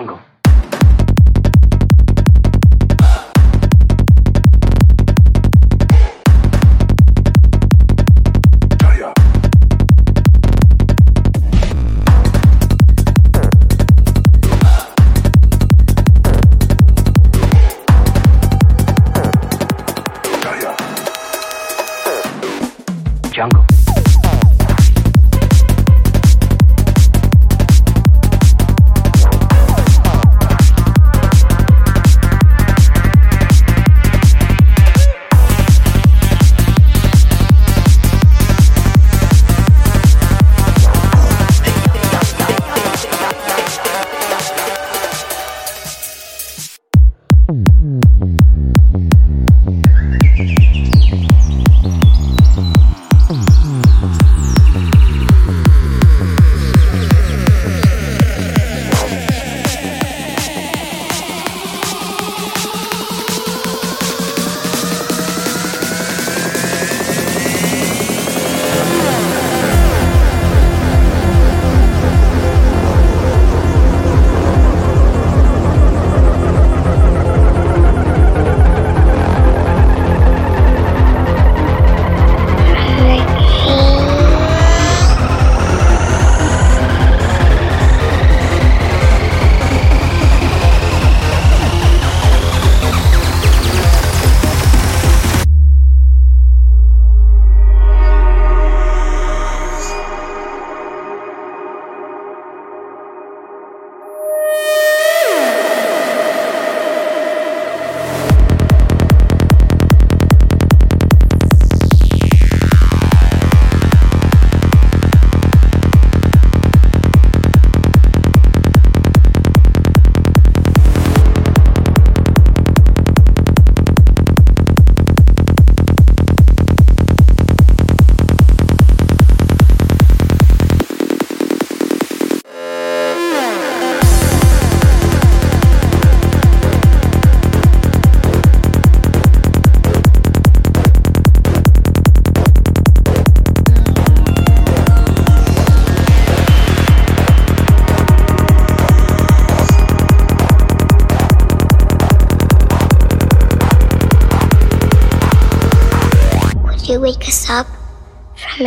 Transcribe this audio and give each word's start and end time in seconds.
jungle. 0.00 0.29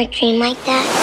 A 0.04 0.08
dream 0.08 0.40
like 0.40 0.58
that? 0.66 1.03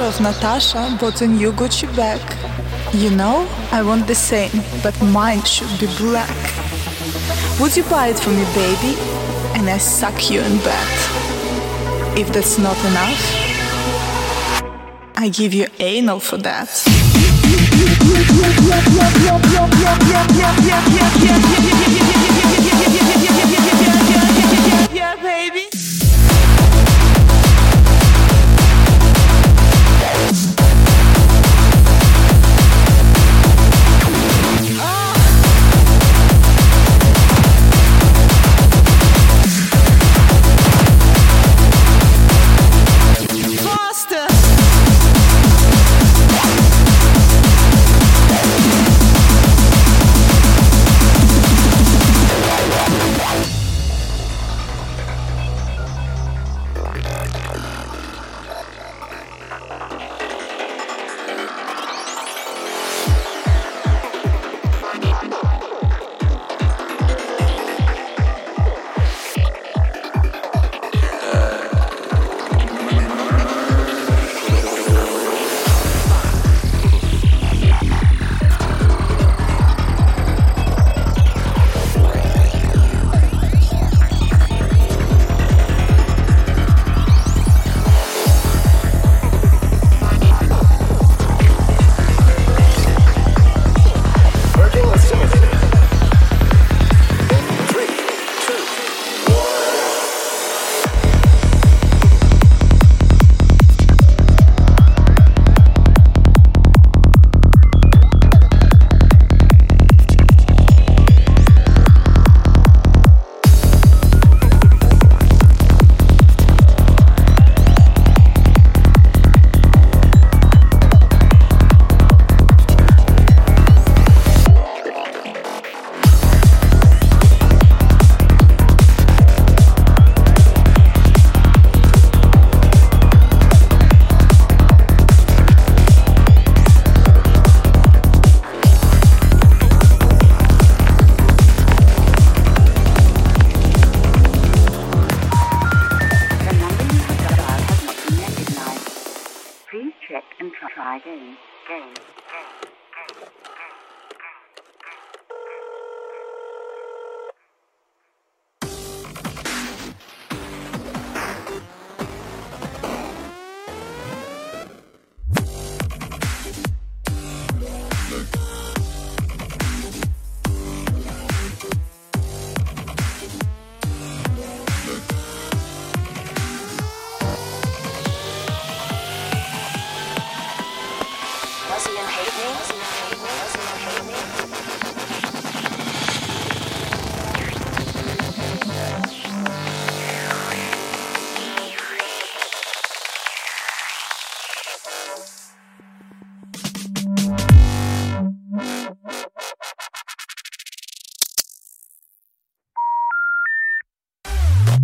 Of 0.00 0.20
Natasha 0.22 0.96
bought 0.98 1.20
a 1.20 1.26
new 1.26 1.52
Gucci 1.52 1.86
bag. 1.94 2.20
You 2.94 3.10
know, 3.10 3.46
I 3.70 3.82
want 3.82 4.06
the 4.06 4.14
same, 4.14 4.50
but 4.82 4.98
mine 5.02 5.42
should 5.42 5.68
be 5.78 5.86
black. 5.98 6.30
Would 7.60 7.76
you 7.76 7.82
buy 7.84 8.08
it 8.08 8.18
for 8.18 8.30
me, 8.30 8.44
baby? 8.54 8.96
And 9.54 9.68
I 9.68 9.76
suck 9.76 10.30
you 10.30 10.40
in 10.40 10.56
bed. 10.58 10.88
If 12.18 12.32
that's 12.32 12.58
not 12.58 12.78
enough, 12.86 13.22
I 15.14 15.28
give 15.28 15.52
you 15.52 15.66
anal 15.78 16.20
for 16.20 16.38
that. 16.38 16.70
Yeah, 24.92 25.16
baby. 25.22 25.51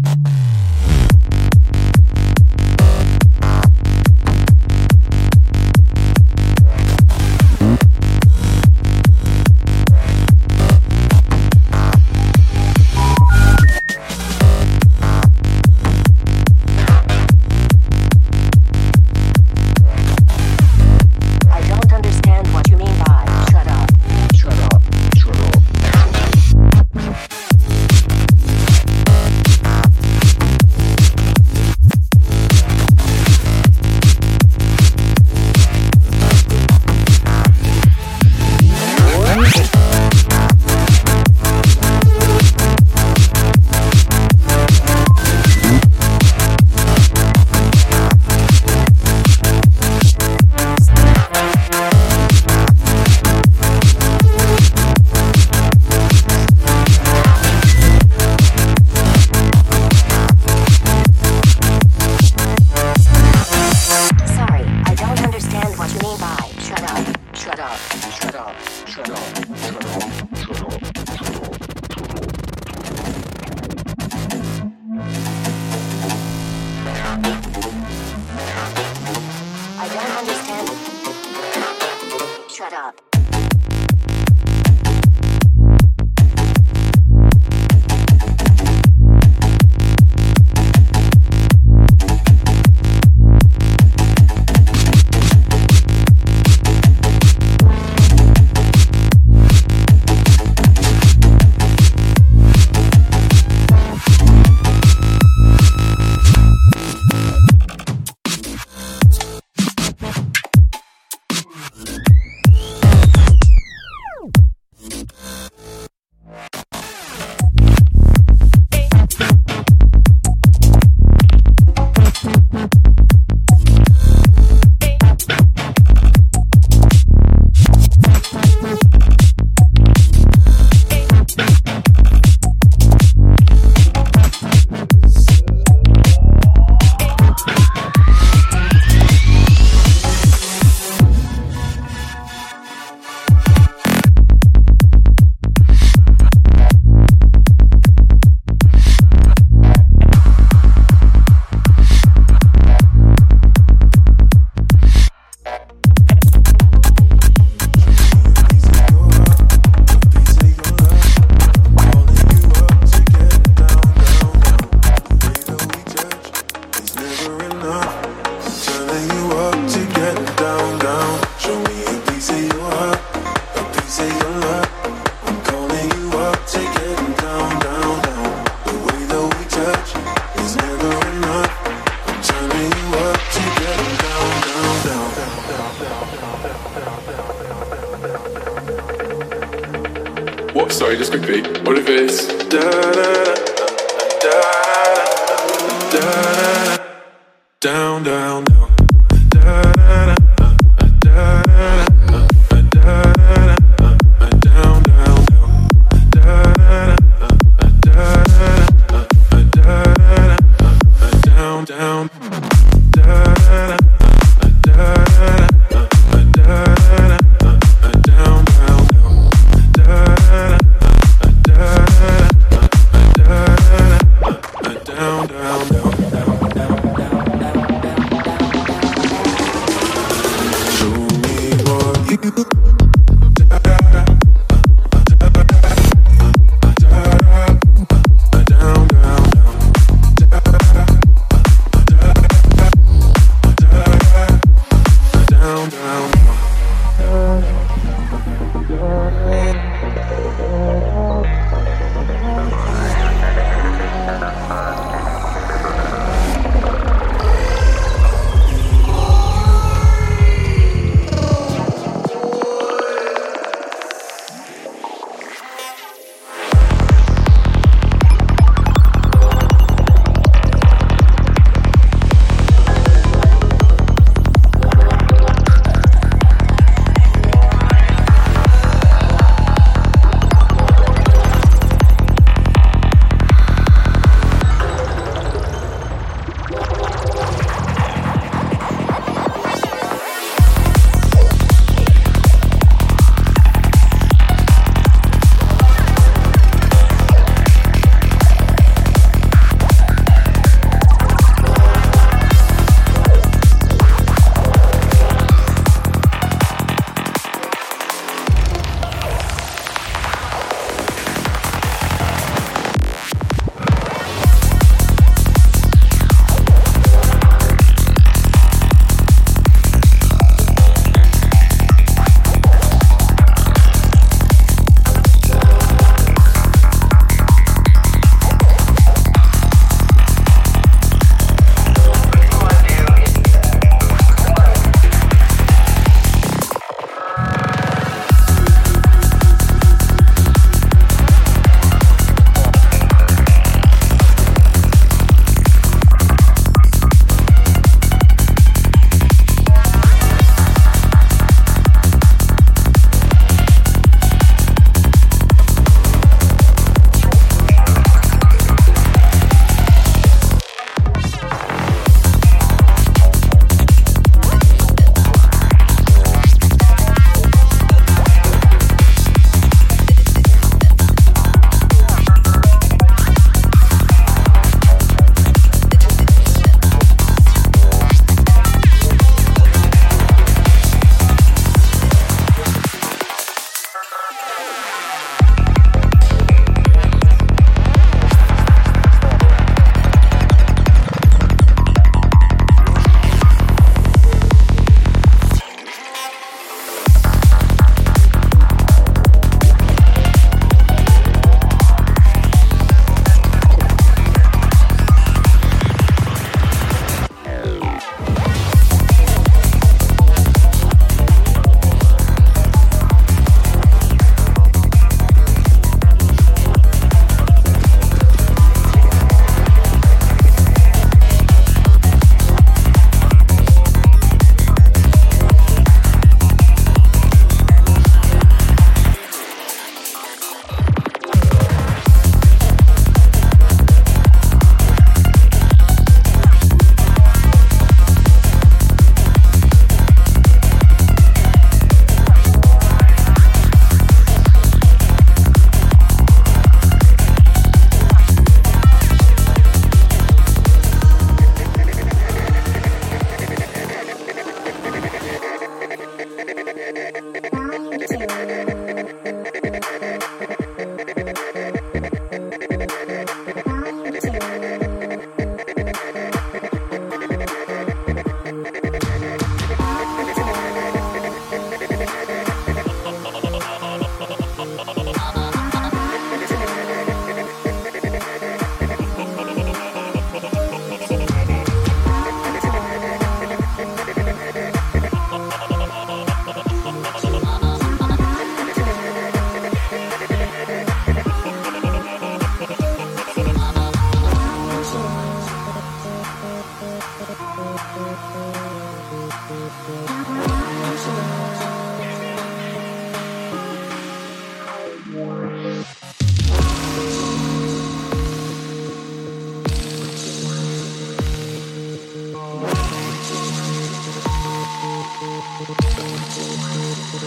You. 0.09 0.48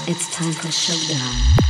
It's 0.08 0.30
time 0.30 0.54
for 0.54 0.72
showdown. 0.72 1.61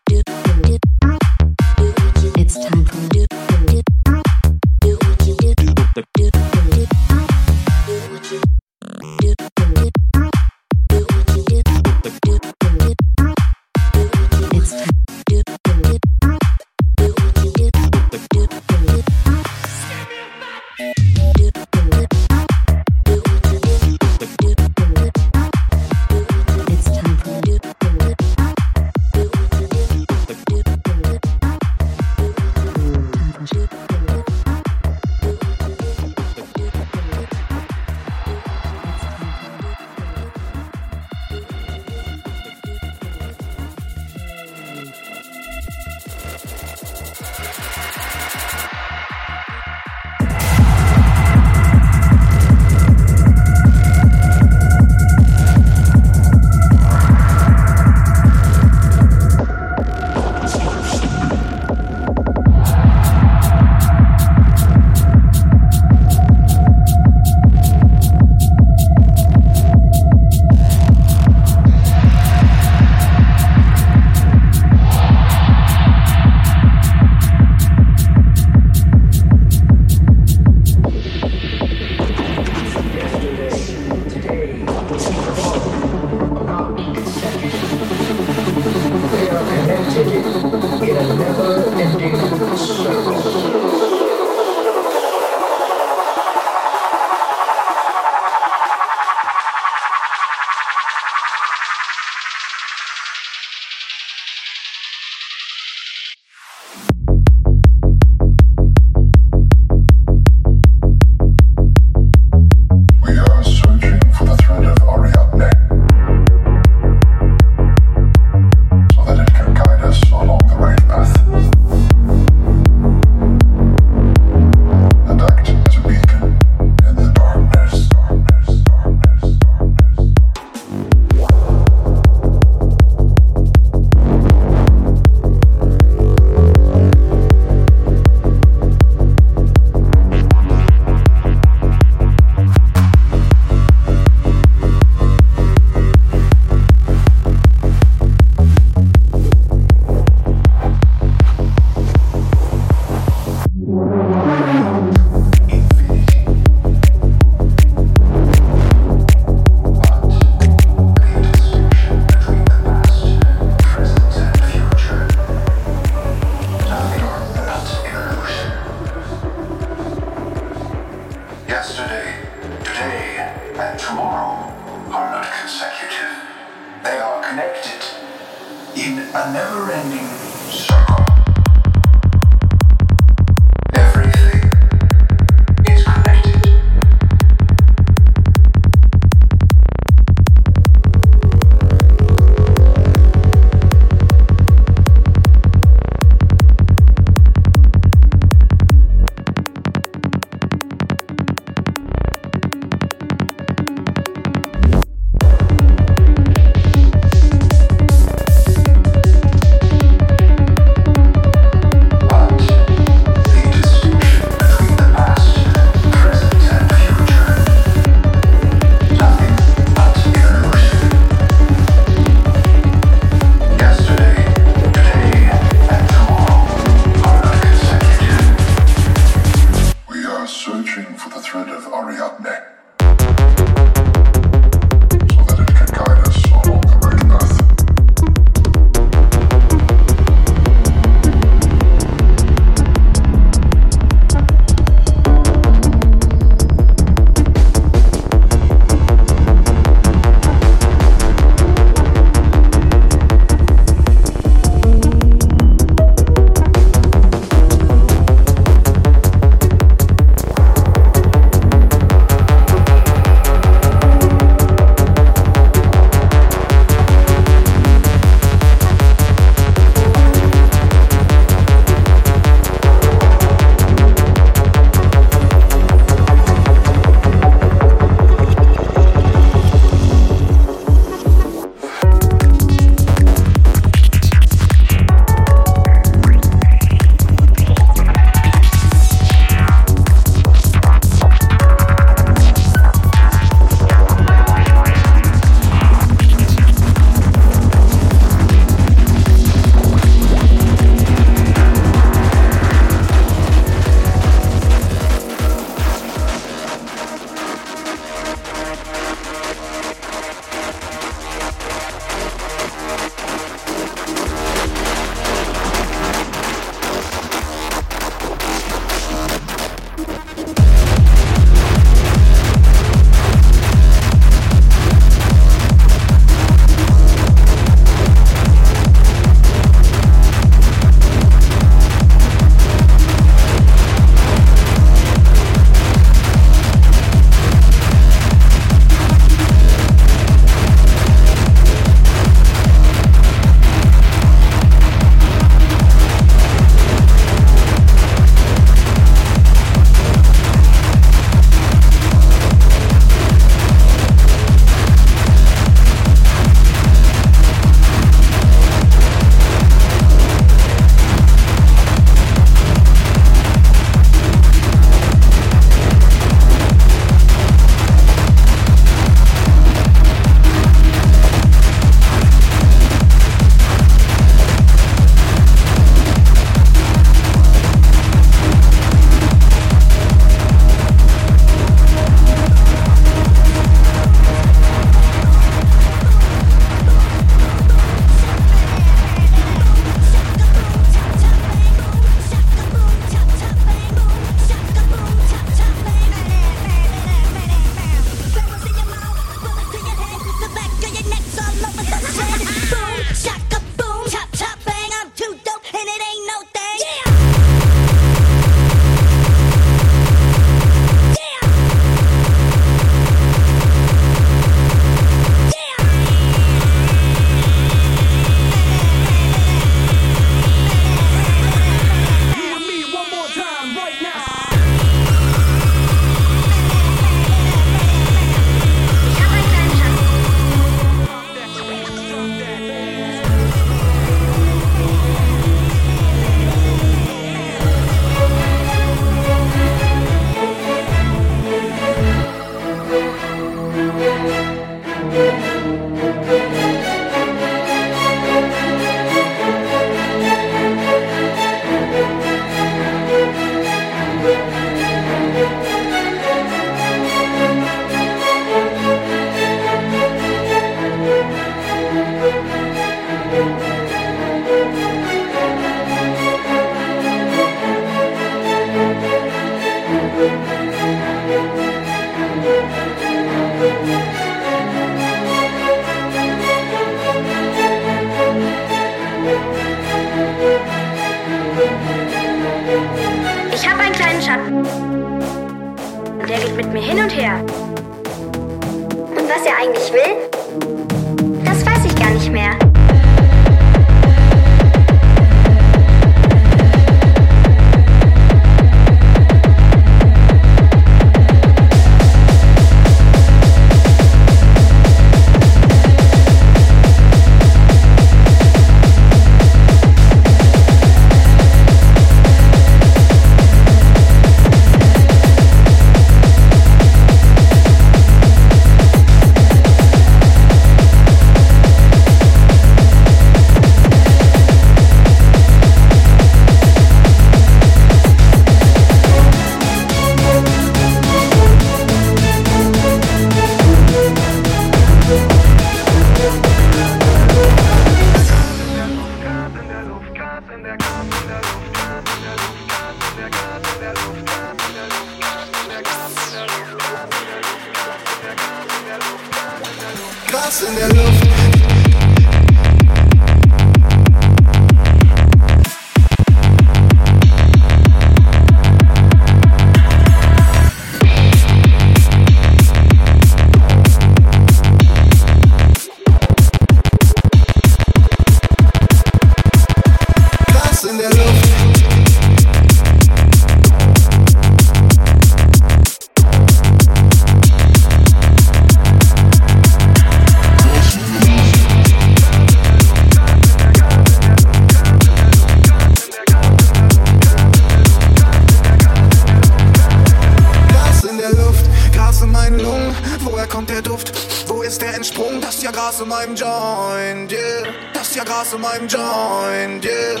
Meinem 598.56 598.68
Joint, 598.68 599.64
yeah. 599.64 600.00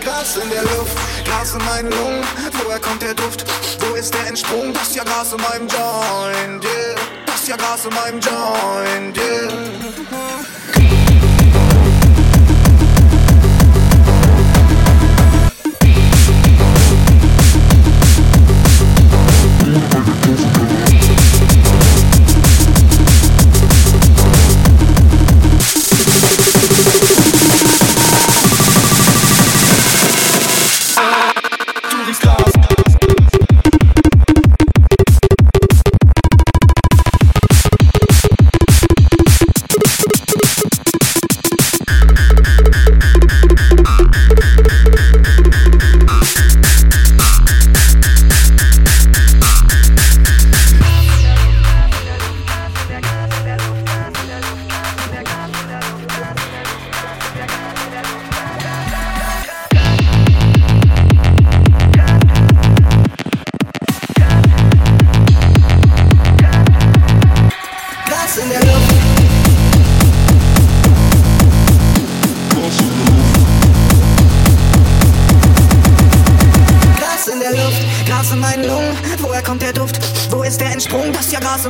Gras 0.00 0.36
in 0.36 0.48
der 0.50 0.62
Luft, 0.62 0.96
Gras 1.24 1.54
in 1.54 1.64
meinen 1.64 1.90
Lungen. 1.90 2.22
Woher 2.64 2.78
kommt 2.78 3.02
der 3.02 3.14
Duft? 3.14 3.44
Wo 3.80 3.94
ist 3.94 4.14
der 4.14 4.28
Entsprung? 4.28 4.72
Das 4.72 4.88
ist 4.88 4.96
ja 4.96 5.04
Gras 5.04 5.32
in 5.32 5.40
meinem 5.40 5.68
Joint, 5.68 6.64
yeah. 6.64 6.94
Das 7.26 7.42
ist 7.42 7.48
ja 7.48 7.56
Gras 7.56 7.84
in 7.84 7.94
meinem 7.94 8.20
Joint, 8.20 8.37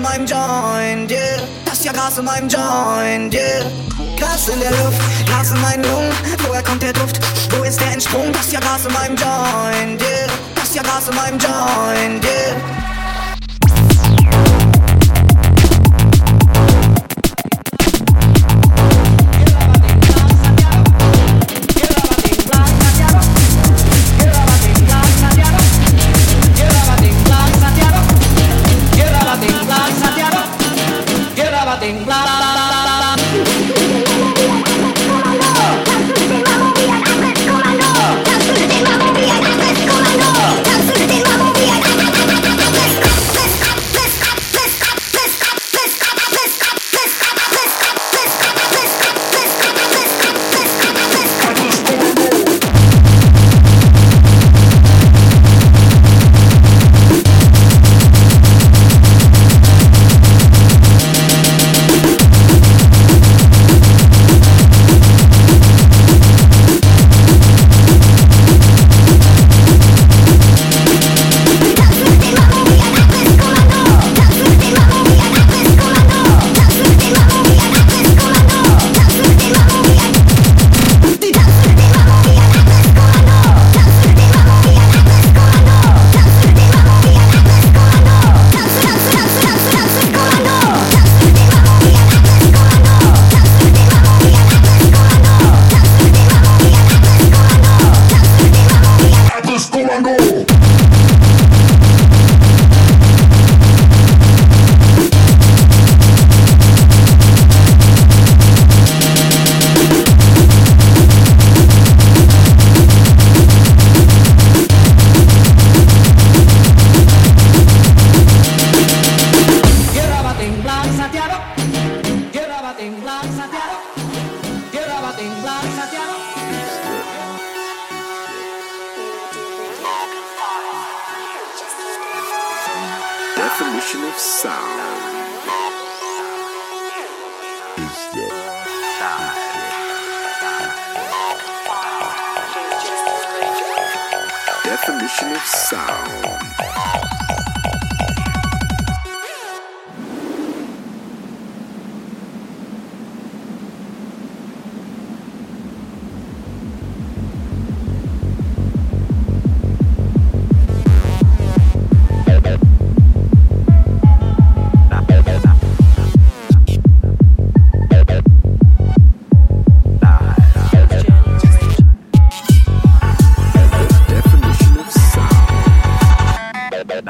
meinem 0.09 0.27
Joint, 0.27 1.11
yeah. 1.11 1.43
Das 1.65 1.75
ist 1.75 1.85
ja 1.85 1.93
Gas 1.93 2.19
in 2.19 2.25
meinem 2.25 2.49
Joint, 2.49 3.35
yeah. 3.35 3.65
Gas 4.19 4.49
in 4.49 4.61
der 4.61 4.71
Luft, 4.71 5.01
Gas 5.27 5.51
in 5.51 5.61
meinen 5.61 5.85
Lungen. 5.85 6.13
Woher 6.47 6.63
kommt 6.63 6.83
der 6.83 6.93
Duft? 6.93 7.21
Wo 7.51 7.63
ist 7.63 7.81
der 7.81 7.93
Entsprung? 7.93 8.33
Das 8.33 8.47
ist 8.47 8.53
ja 8.53 8.61
Gas 8.61 8.87
in 8.87 8.93
meinem 8.93 9.17
Joint, 9.17 10.01
yeah. 10.01 10.29
Das 10.55 10.65
ist 10.65 10.75
ja 10.77 10.83
Gas 10.83 11.09
in 11.09 11.15
meinem 11.15 11.39
Joint, 11.39 12.25
yeah. 12.25 12.28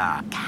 America. 0.08 0.47